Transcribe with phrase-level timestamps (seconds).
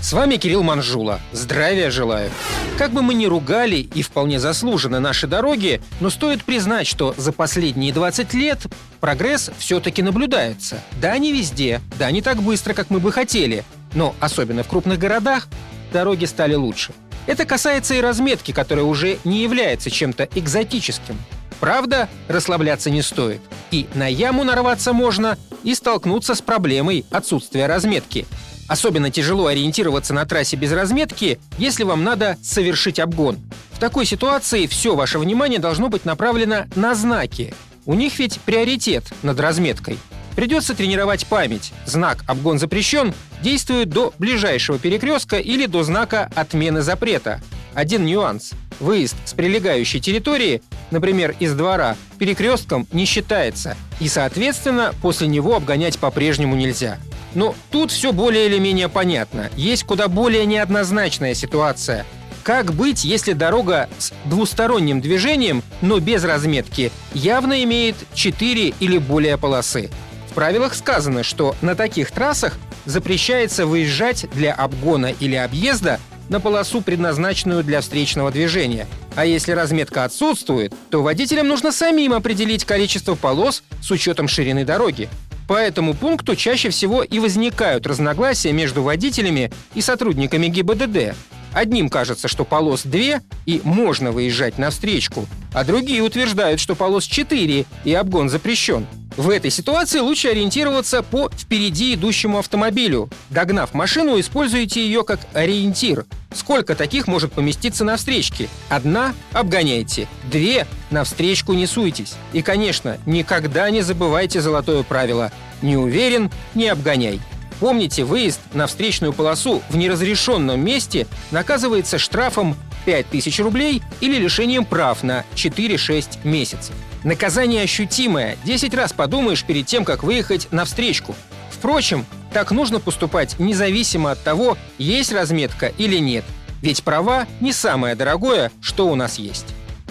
[0.00, 1.20] С вами Кирилл Манжула.
[1.32, 2.30] Здравия желаю.
[2.78, 7.32] Как бы мы ни ругали и вполне заслуженно наши дороги, но стоит признать, что за
[7.32, 8.60] последние 20 лет
[9.00, 10.80] прогресс все-таки наблюдается.
[11.00, 15.00] Да, не везде, да, не так быстро, как мы бы хотели, но особенно в крупных
[15.00, 15.48] городах
[15.92, 16.92] дороги стали лучше.
[17.26, 21.18] Это касается и разметки, которая уже не является чем-то экзотическим.
[21.58, 23.40] Правда, расслабляться не стоит.
[23.72, 28.24] И на яму нарваться можно, и столкнуться с проблемой отсутствия разметки–
[28.68, 33.38] Особенно тяжело ориентироваться на трассе без разметки, если вам надо совершить обгон.
[33.72, 37.54] В такой ситуации все ваше внимание должно быть направлено на знаки.
[37.86, 39.98] У них ведь приоритет над разметкой.
[40.36, 41.72] Придется тренировать память.
[41.86, 47.40] Знак «Обгон запрещен» действует до ближайшего перекрестка или до знака «Отмены запрета».
[47.74, 48.52] Один нюанс.
[48.78, 55.98] Выезд с прилегающей территории, например, из двора, перекрестком не считается, и, соответственно, после него обгонять
[55.98, 56.98] по-прежнему нельзя.
[57.34, 59.50] Но тут все более или менее понятно.
[59.56, 62.06] Есть куда более неоднозначная ситуация.
[62.42, 69.36] Как быть, если дорога с двусторонним движением, но без разметки, явно имеет 4 или более
[69.36, 69.90] полосы?
[70.30, 76.80] В правилах сказано, что на таких трассах запрещается выезжать для обгона или объезда на полосу,
[76.80, 78.86] предназначенную для встречного движения.
[79.14, 85.08] А если разметка отсутствует, то водителям нужно самим определить количество полос с учетом ширины дороги.
[85.48, 91.16] По этому пункту чаще всего и возникают разногласия между водителями и сотрудниками ГИБДД.
[91.54, 97.04] Одним кажется, что полос 2 и можно выезжать на встречку, а другие утверждают, что полос
[97.04, 98.86] 4 и обгон запрещен.
[99.16, 103.08] В этой ситуации лучше ориентироваться по впереди идущему автомобилю.
[103.30, 106.04] Догнав машину, используйте ее как ориентир.
[106.34, 108.48] Сколько таких может поместиться на встречке?
[108.68, 110.06] Одна– обгоняйте.
[110.30, 112.14] Две– на встречку не суйтесь.
[112.32, 115.32] И, конечно, никогда не забывайте золотое правило–
[115.62, 117.20] не уверен– не обгоняй.
[117.60, 125.02] Помните, выезд на встречную полосу в неразрешенном месте наказывается штрафом 5000 рублей или лишением прав
[125.02, 126.74] на 4-6 месяцев.
[127.04, 128.36] Наказание ощутимое.
[128.44, 131.14] 10 раз подумаешь перед тем, как выехать на встречку.
[131.50, 136.24] Впрочем, так нужно поступать независимо от того, есть разметка или нет.
[136.62, 139.46] Ведь права не самое дорогое, что у нас есть.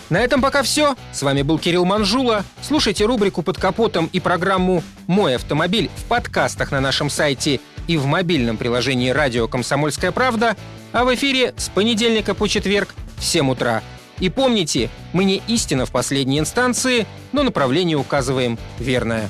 [0.09, 0.96] На этом пока все.
[1.12, 2.46] С вами был Кирилл Манжула.
[2.62, 8.06] Слушайте рубрику «Под капотом» и программу «Мой автомобиль» в подкастах на нашем сайте и в
[8.06, 10.56] мобильном приложении «Радио Комсомольская правда»,
[10.94, 13.81] а в эфире с понедельника по четверг в 7 утра.
[14.19, 19.30] И помните, мы не истина в последней инстанции, но направление указываем верное.